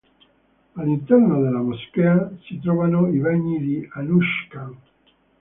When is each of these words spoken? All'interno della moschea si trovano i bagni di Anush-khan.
All'interno 0.77 1.39
della 1.41 1.61
moschea 1.61 2.31
si 2.41 2.59
trovano 2.59 3.07
i 3.13 3.19
bagni 3.19 3.59
di 3.59 3.87
Anush-khan. 3.93 4.75